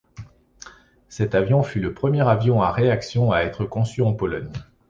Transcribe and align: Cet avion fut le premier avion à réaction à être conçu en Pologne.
Cet 1.09 1.35
avion 1.35 1.61
fut 1.61 1.79
le 1.79 1.93
premier 1.93 2.27
avion 2.27 2.63
à 2.63 2.71
réaction 2.71 3.31
à 3.31 3.41
être 3.41 3.65
conçu 3.65 4.01
en 4.01 4.13
Pologne. 4.13 4.51